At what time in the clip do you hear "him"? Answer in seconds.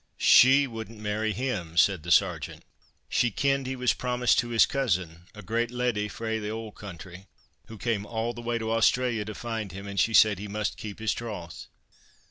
1.31-1.77, 9.73-9.85